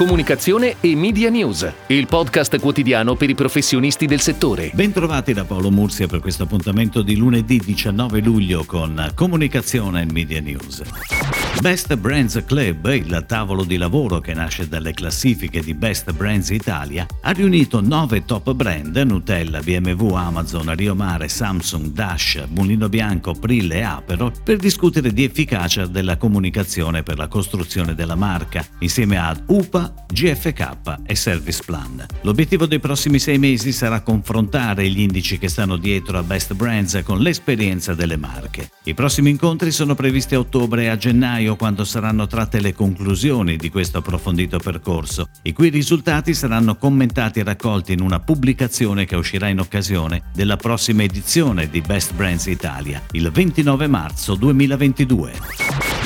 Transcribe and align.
Comunicazione 0.00 0.76
e 0.80 0.96
Media 0.96 1.28
News, 1.28 1.70
il 1.88 2.06
podcast 2.06 2.58
quotidiano 2.58 3.16
per 3.16 3.28
i 3.28 3.34
professionisti 3.34 4.06
del 4.06 4.20
settore. 4.20 4.70
Bentrovati 4.72 5.34
da 5.34 5.44
Paolo 5.44 5.70
Mursia 5.70 6.06
per 6.06 6.20
questo 6.20 6.44
appuntamento 6.44 7.02
di 7.02 7.16
lunedì 7.16 7.58
19 7.58 8.20
luglio 8.20 8.64
con 8.64 9.10
Comunicazione 9.14 10.00
e 10.00 10.06
Media 10.10 10.40
News. 10.40 11.39
Best 11.58 11.94
Brands 11.96 12.42
Club, 12.46 12.86
il 12.86 13.24
tavolo 13.28 13.64
di 13.64 13.76
lavoro 13.76 14.18
che 14.18 14.32
nasce 14.32 14.66
dalle 14.66 14.94
classifiche 14.94 15.60
di 15.60 15.74
Best 15.74 16.10
Brands 16.12 16.48
Italia, 16.48 17.06
ha 17.20 17.30
riunito 17.32 17.82
nove 17.82 18.24
top 18.24 18.54
brand 18.54 18.96
Nutella, 18.96 19.60
BMW, 19.60 20.14
Amazon, 20.14 20.74
Rio 20.74 20.94
Mare, 20.94 21.28
Samsung, 21.28 21.88
Dash, 21.88 22.42
Mulino 22.48 22.88
Bianco, 22.88 23.34
Prille 23.34 23.74
e 23.76 23.82
Apero 23.82 24.32
per 24.42 24.56
discutere 24.56 25.12
di 25.12 25.22
efficacia 25.22 25.84
della 25.84 26.16
comunicazione 26.16 27.02
per 27.02 27.18
la 27.18 27.28
costruzione 27.28 27.94
della 27.94 28.14
marca, 28.14 28.64
insieme 28.78 29.18
ad 29.18 29.42
UPA, 29.48 30.06
GFK 30.10 31.00
e 31.04 31.14
Service 31.14 31.62
Plan. 31.62 32.06
L'obiettivo 32.22 32.64
dei 32.64 32.80
prossimi 32.80 33.18
sei 33.18 33.36
mesi 33.36 33.72
sarà 33.72 34.00
confrontare 34.00 34.88
gli 34.88 35.00
indici 35.00 35.36
che 35.36 35.48
stanno 35.48 35.76
dietro 35.76 36.16
a 36.16 36.22
Best 36.22 36.54
Brands 36.54 37.02
con 37.04 37.18
l'esperienza 37.18 37.92
delle 37.92 38.16
marche. 38.16 38.70
I 38.84 38.94
prossimi 38.94 39.28
incontri 39.28 39.70
sono 39.72 39.94
previsti 39.94 40.34
a 40.34 40.38
ottobre 40.38 40.84
e 40.84 40.88
a 40.88 40.96
gennaio 40.96 41.39
gennaio 41.40 41.56
quando 41.56 41.84
saranno 41.84 42.26
tratte 42.26 42.60
le 42.60 42.74
conclusioni 42.74 43.56
di 43.56 43.70
questo 43.70 43.98
approfondito 43.98 44.58
percorso, 44.58 45.28
i 45.42 45.52
cui 45.52 45.70
risultati 45.70 46.34
saranno 46.34 46.76
commentati 46.76 47.40
e 47.40 47.44
raccolti 47.44 47.92
in 47.92 48.00
una 48.00 48.20
pubblicazione 48.20 49.06
che 49.06 49.16
uscirà 49.16 49.48
in 49.48 49.58
occasione 49.58 50.22
della 50.34 50.56
prossima 50.56 51.02
edizione 51.02 51.68
di 51.68 51.80
Best 51.80 52.14
Brands 52.14 52.46
Italia, 52.46 53.02
il 53.12 53.30
29 53.30 53.86
marzo 53.86 54.34
2022. 54.34 55.32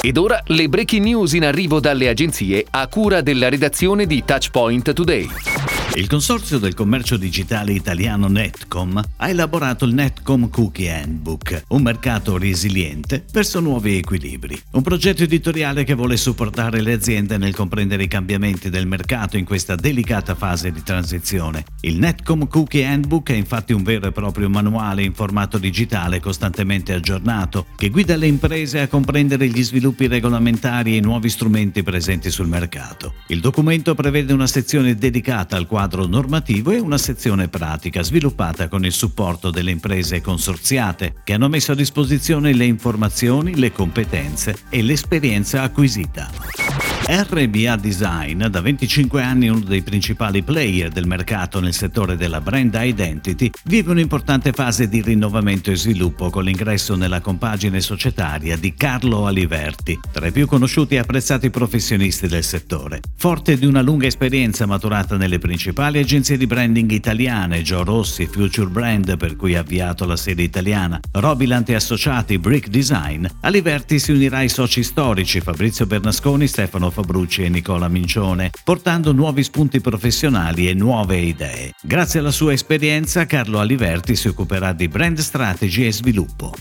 Ed 0.00 0.16
ora 0.16 0.40
le 0.46 0.68
breaking 0.68 1.04
news 1.04 1.32
in 1.32 1.44
arrivo 1.44 1.80
dalle 1.80 2.08
agenzie 2.08 2.64
a 2.70 2.86
cura 2.86 3.20
della 3.20 3.48
redazione 3.48 4.06
di 4.06 4.22
Touchpoint 4.24 4.92
Today. 4.92 5.83
Il 5.92 6.08
consorzio 6.08 6.58
del 6.58 6.74
commercio 6.74 7.16
digitale 7.16 7.72
italiano 7.72 8.26
Netcom 8.26 9.00
ha 9.16 9.28
elaborato 9.28 9.84
il 9.84 9.94
Netcom 9.94 10.50
Cookie 10.50 10.92
Handbook, 10.92 11.66
un 11.68 11.82
mercato 11.82 12.36
resiliente 12.36 13.24
verso 13.30 13.60
nuovi 13.60 13.98
equilibri. 13.98 14.60
Un 14.72 14.82
progetto 14.82 15.22
editoriale 15.22 15.84
che 15.84 15.94
vuole 15.94 16.16
supportare 16.16 16.80
le 16.80 16.94
aziende 16.94 17.38
nel 17.38 17.54
comprendere 17.54 18.02
i 18.02 18.08
cambiamenti 18.08 18.70
del 18.70 18.88
mercato 18.88 19.36
in 19.36 19.44
questa 19.44 19.76
delicata 19.76 20.34
fase 20.34 20.72
di 20.72 20.82
transizione. 20.82 21.64
Il 21.82 21.98
Netcom 21.98 22.48
Cookie 22.48 22.84
Handbook 22.84 23.30
è 23.30 23.34
infatti 23.34 23.72
un 23.72 23.84
vero 23.84 24.08
e 24.08 24.12
proprio 24.12 24.48
manuale 24.48 25.04
in 25.04 25.14
formato 25.14 25.58
digitale 25.58 26.18
costantemente 26.18 26.92
aggiornato 26.92 27.66
che 27.76 27.90
guida 27.90 28.16
le 28.16 28.26
imprese 28.26 28.80
a 28.80 28.88
comprendere 28.88 29.46
gli 29.46 29.62
sviluppi 29.62 30.08
regolamentari 30.08 30.94
e 30.94 30.96
i 30.96 31.00
nuovi 31.00 31.28
strumenti 31.28 31.84
presenti 31.84 32.30
sul 32.30 32.48
mercato. 32.48 33.14
Il 33.28 33.38
documento 33.38 33.94
prevede 33.94 34.32
una 34.32 34.48
sezione 34.48 34.96
dedicata 34.96 35.56
al 35.56 35.68
quadro 35.74 36.06
normativo 36.06 36.70
e 36.70 36.78
una 36.78 36.98
sezione 36.98 37.48
pratica 37.48 38.00
sviluppata 38.00 38.68
con 38.68 38.84
il 38.84 38.92
supporto 38.92 39.50
delle 39.50 39.72
imprese 39.72 40.20
consorziate 40.20 41.16
che 41.24 41.32
hanno 41.32 41.48
messo 41.48 41.72
a 41.72 41.74
disposizione 41.74 42.52
le 42.52 42.64
informazioni, 42.64 43.56
le 43.56 43.72
competenze 43.72 44.56
e 44.68 44.82
l'esperienza 44.82 45.62
acquisita. 45.62 46.63
RBA 47.06 47.76
Design, 47.76 48.46
da 48.46 48.62
25 48.62 49.20
anni 49.20 49.48
uno 49.48 49.60
dei 49.60 49.82
principali 49.82 50.42
player 50.42 50.88
del 50.88 51.06
mercato 51.06 51.60
nel 51.60 51.74
settore 51.74 52.16
della 52.16 52.40
brand 52.40 52.74
identity, 52.80 53.50
vive 53.64 53.90
un'importante 53.90 54.52
fase 54.52 54.88
di 54.88 55.02
rinnovamento 55.02 55.70
e 55.70 55.76
sviluppo 55.76 56.30
con 56.30 56.44
l'ingresso 56.44 56.96
nella 56.96 57.20
compagine 57.20 57.82
societaria 57.82 58.56
di 58.56 58.72
Carlo 58.72 59.26
Aliverti, 59.26 60.00
tra 60.12 60.26
i 60.26 60.32
più 60.32 60.46
conosciuti 60.46 60.94
e 60.94 60.98
apprezzati 60.98 61.50
professionisti 61.50 62.26
del 62.26 62.42
settore. 62.42 63.00
Forte 63.16 63.58
di 63.58 63.66
una 63.66 63.82
lunga 63.82 64.06
esperienza 64.06 64.64
maturata 64.64 65.18
nelle 65.18 65.38
principali 65.38 65.98
agenzie 65.98 66.38
di 66.38 66.46
branding 66.46 66.90
italiane, 66.90 67.60
Joe 67.60 67.84
Rossi, 67.84 68.26
Future 68.26 68.70
Brand 68.70 69.18
per 69.18 69.36
cui 69.36 69.56
ha 69.56 69.60
avviato 69.60 70.06
la 70.06 70.16
sede 70.16 70.42
italiana, 70.42 70.98
Robilant 71.12 71.68
e 71.68 71.74
Associati, 71.74 72.38
Brick 72.38 72.68
Design, 72.68 73.26
Aliverti 73.42 73.98
si 73.98 74.10
unirà 74.10 74.38
ai 74.38 74.48
soci 74.48 74.82
storici 74.82 75.42
Fabrizio 75.42 75.84
Bernasconi, 75.84 76.46
Stefano 76.46 76.92
Fabrucci 76.94 77.42
e 77.42 77.48
Nicola 77.48 77.88
Mincione, 77.88 78.50
portando 78.62 79.12
nuovi 79.12 79.42
spunti 79.42 79.80
professionali 79.80 80.68
e 80.68 80.74
nuove 80.74 81.18
idee. 81.18 81.72
Grazie 81.82 82.20
alla 82.20 82.30
sua 82.30 82.52
esperienza, 82.52 83.26
Carlo 83.26 83.58
Aliverti 83.58 84.14
si 84.14 84.28
occuperà 84.28 84.72
di 84.72 84.86
brand 84.86 85.18
strategy 85.18 85.86
e 85.86 85.92
sviluppo. 85.92 86.54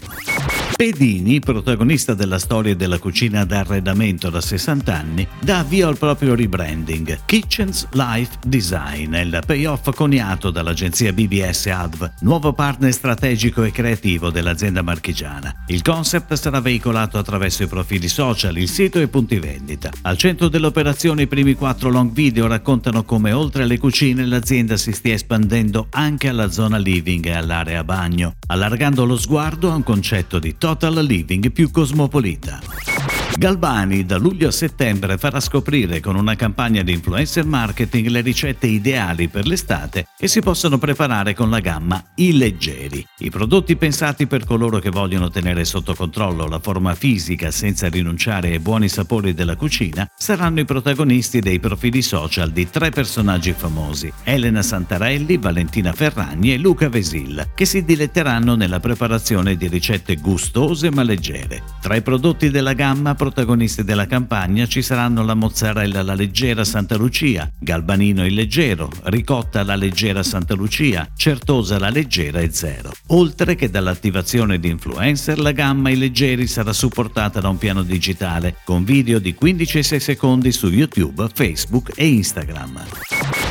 Pedini, 0.76 1.40
protagonista 1.40 2.14
della 2.14 2.40
storia 2.40 2.76
della 2.76 2.98
cucina 2.98 3.46
d'arredamento 3.46 4.30
da 4.30 4.42
60 4.42 4.94
anni, 4.94 5.28
dà 5.40 5.60
avvio 5.60 5.88
al 5.88 5.98
proprio 5.98 6.36
rebranding. 6.36 7.20
Kitchens 7.26 7.88
Life 7.92 8.38
Design 8.46 9.14
il 9.16 9.42
payoff 9.46 9.94
coniato 9.96 10.52
dall'agenzia 10.52 11.14
BBS 11.14 11.68
Adv, 11.68 12.12
nuovo 12.22 12.54
partner 12.54 12.92
strategico 12.92 13.64
e 13.64 13.72
creativo 13.72 14.30
dell'azienda 14.30 14.82
marchigiana. 14.82 15.64
Il 15.68 15.82
concept 15.82 16.34
sarà 16.34 16.60
veicolato 16.60 17.18
attraverso 17.18 17.64
i 17.64 17.68
profili 17.68 18.08
social, 18.08 18.58
il 18.58 18.70
sito 18.70 19.00
e 19.00 19.08
punti 19.08 19.40
vendita. 19.40 19.90
Al 20.02 20.18
centro 20.18 20.50
dell'operazione 20.50 21.24
i 21.24 21.28
primi 21.28 21.54
quattro 21.56 21.90
long 21.90 22.12
video 22.12 22.48
raccontano 22.48 23.04
come 23.04 23.32
oltre 23.32 23.64
alle 23.64 23.78
cucine 23.78 24.26
l'azienda 24.26 24.78
si 24.78 24.92
stia 24.92 25.14
espandendo 25.14 25.88
anche 25.92 26.28
alla 26.28 26.50
zona 26.52 26.78
living 26.78 27.26
e 27.26 27.34
all'area 27.34 27.84
bagno, 27.84 28.36
allargando 28.54 29.04
lo 29.04 29.18
sguardo 29.18 29.72
a 29.72 29.76
un 29.76 29.82
concetto 29.82 30.38
di 30.38 30.58
total 30.58 31.04
living 31.04 31.52
più 31.52 31.72
cosmopolita. 31.72 32.93
Galbani 33.36 34.06
da 34.06 34.18
luglio 34.18 34.50
a 34.50 34.52
settembre 34.52 35.18
farà 35.18 35.40
scoprire 35.40 36.00
con 36.00 36.16
una 36.16 36.36
campagna 36.36 36.84
di 36.84 36.94
influencer 36.94 37.46
marketing 37.46 38.08
le 38.08 38.22
ricette 38.22 38.68
ideali 38.68 39.28
per 39.28 39.48
l'estate 39.48 40.08
che 40.16 40.28
si 40.28 40.40
possono 40.40 40.78
preparare 40.78 41.34
con 41.34 41.50
la 41.50 41.60
gamma 41.60 42.02
I 42.16 42.38
Leggeri. 42.38 43.06
I 43.20 43.30
prodotti 43.30 43.76
pensati 43.76 44.28
per 44.28 44.46
coloro 44.46 44.80
che 44.80 44.92
vogliono 44.92 45.30
tenere 45.30 45.66
sotto 45.66 45.96
controllo 45.96 46.48
la 46.48 46.60
forma 46.60 46.94
fisica 46.94 47.50
senza 47.52 47.90
rinunciare 47.90 48.52
ai 48.52 48.60
buoni 48.60 48.88
sapori 48.88 49.34
della 49.34 49.56
cucina 49.56 50.08
saranno 50.16 50.60
i 50.60 50.66
protagonisti 50.66 51.42
dei 51.42 51.60
profili 51.60 52.02
social 52.02 52.52
di 52.52 52.70
tre 52.70 52.92
personaggi 52.92 53.54
famosi, 53.54 54.14
Elena 54.24 54.62
Santarelli, 54.62 55.38
Valentina 55.38 55.92
Ferragni 55.92 56.54
e 56.54 56.58
Luca 56.58 56.88
Vesil, 56.88 57.50
che 57.56 57.66
si 57.66 57.84
diletteranno 57.84 58.56
nella 58.56 58.80
preparazione 58.80 59.58
di 59.58 59.68
ricette 59.68 60.16
gustose 60.18 60.92
ma 60.92 61.04
leggere. 61.04 61.64
Tra 61.82 61.96
i 61.96 62.02
prodotti 62.02 62.50
della 62.50 62.74
gamma 62.74 63.16
protagonisti 63.24 63.86
della 63.86 64.06
campagna 64.06 64.68
ci 64.68 64.82
saranno 64.82 65.24
la 65.24 65.34
mozzarella 65.34 66.02
alla 66.02 66.14
leggera 66.14 66.66
Santa 66.66 66.98
Lucia, 66.98 67.50
Galbanino 67.58 68.26
il 68.26 68.34
leggero, 68.34 68.92
ricotta 69.04 69.62
alla 69.62 69.76
leggera 69.76 70.22
Santa 70.24 70.56
Lucia, 70.56 71.08
certosa 71.16 71.78
alla 71.78 71.88
leggera 71.88 72.42
e 72.42 72.52
zero. 72.52 72.92
Oltre 73.08 73.56
che 73.56 73.70
dall'attivazione 73.70 74.60
di 74.60 74.68
influencer, 74.68 75.40
la 75.40 75.54
gamma 75.54 75.90
i 75.90 75.96
leggeri 75.96 76.48
sarà 76.48 76.74
supportata 76.74 77.40
da 77.40 77.48
un 77.48 77.58
piano 77.58 77.84
digitale 77.84 78.58
con 78.66 78.84
video 78.84 79.20
di 79.20 79.34
15 79.34 79.78
e 79.78 79.84
6 79.84 80.00
secondi 80.02 80.52
su 80.52 80.68
YouTube, 80.68 81.30
Facebook 81.34 81.94
e 81.96 82.06
Instagram. 82.06 82.84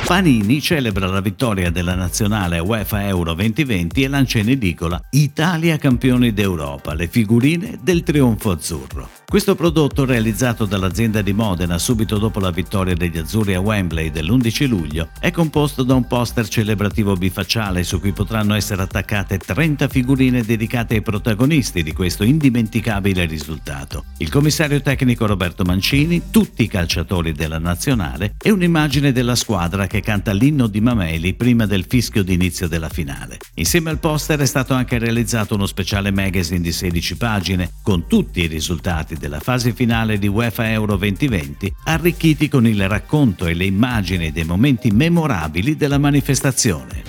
Panini 0.04 0.60
celebra 0.60 1.06
la 1.06 1.22
vittoria 1.22 1.70
della 1.70 1.94
nazionale 1.94 2.58
UEFA 2.58 3.06
Euro 3.06 3.32
2020 3.32 4.02
e 4.02 4.08
lancia 4.08 4.38
in 4.38 4.50
edicola 4.50 5.00
Italia 5.12 5.78
campioni 5.78 6.34
d'Europa, 6.34 6.92
le 6.92 7.08
figurine 7.08 7.78
del 7.82 8.02
trionfo 8.02 8.50
azzurro. 8.50 9.21
Questo 9.32 9.54
prodotto, 9.54 10.04
realizzato 10.04 10.66
dall'azienda 10.66 11.22
di 11.22 11.32
Modena 11.32 11.78
subito 11.78 12.18
dopo 12.18 12.38
la 12.38 12.50
vittoria 12.50 12.94
degli 12.94 13.16
azzurri 13.16 13.54
a 13.54 13.60
Wembley 13.60 14.10
dell'11 14.10 14.68
luglio, 14.68 15.08
è 15.18 15.30
composto 15.30 15.84
da 15.84 15.94
un 15.94 16.06
poster 16.06 16.46
celebrativo 16.46 17.14
bifacciale 17.14 17.82
su 17.82 17.98
cui 17.98 18.12
potranno 18.12 18.52
essere 18.52 18.82
attaccate 18.82 19.38
30 19.38 19.88
figurine 19.88 20.42
dedicate 20.42 20.96
ai 20.96 21.00
protagonisti 21.00 21.82
di 21.82 21.94
questo 21.94 22.24
indimenticabile 22.24 23.24
risultato. 23.24 24.04
Il 24.18 24.28
commissario 24.28 24.82
tecnico 24.82 25.24
Roberto 25.24 25.64
Mancini, 25.64 26.24
tutti 26.30 26.64
i 26.64 26.68
calciatori 26.68 27.32
della 27.32 27.58
nazionale 27.58 28.34
e 28.38 28.50
un'immagine 28.50 29.12
della 29.12 29.34
squadra 29.34 29.86
che 29.86 30.02
canta 30.02 30.34
l'inno 30.34 30.66
di 30.66 30.82
Mameli 30.82 31.32
prima 31.32 31.64
del 31.64 31.86
fischio 31.88 32.22
d'inizio 32.22 32.68
della 32.68 32.90
finale. 32.90 33.38
Insieme 33.54 33.88
al 33.88 33.98
poster 33.98 34.40
è 34.40 34.46
stato 34.46 34.74
anche 34.74 34.98
realizzato 34.98 35.54
uno 35.54 35.64
speciale 35.64 36.10
magazine 36.10 36.60
di 36.60 36.70
16 36.70 37.16
pagine 37.16 37.70
con 37.82 38.06
tutti 38.06 38.42
i 38.42 38.46
risultati 38.46 39.20
della 39.22 39.38
fase 39.38 39.72
finale 39.72 40.18
di 40.18 40.26
UEFA 40.26 40.68
Euro 40.72 40.96
2020, 40.96 41.72
arricchiti 41.84 42.48
con 42.48 42.66
il 42.66 42.88
racconto 42.88 43.46
e 43.46 43.54
le 43.54 43.66
immagini 43.66 44.32
dei 44.32 44.42
momenti 44.42 44.90
memorabili 44.90 45.76
della 45.76 45.98
manifestazione. 45.98 47.04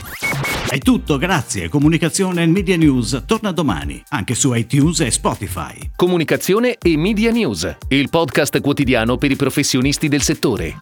È 0.70 0.78
tutto, 0.78 1.18
grazie. 1.18 1.70
Comunicazione 1.70 2.44
e 2.44 2.46
Media 2.46 2.78
News 2.78 3.24
torna 3.26 3.52
domani, 3.52 4.00
anche 4.10 4.36
su 4.36 4.54
iTunes 4.54 5.00
e 5.00 5.10
Spotify. 5.10 5.90
Comunicazione 5.96 6.78
e 6.78 6.96
Media 6.98 7.32
News, 7.32 7.78
il 7.88 8.10
podcast 8.10 8.62
quotidiano 8.62 9.18
per 9.18 9.32
i 9.32 9.36
professionisti 9.36 10.08
del 10.08 10.22
settore. 10.22 10.78